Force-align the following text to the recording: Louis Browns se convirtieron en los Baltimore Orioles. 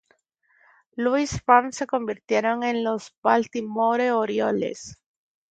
Louis 0.95 1.29
Browns 1.45 1.75
se 1.77 1.85
convirtieron 1.85 2.63
en 2.63 2.83
los 2.83 3.13
Baltimore 3.21 4.11
Orioles. 4.11 4.99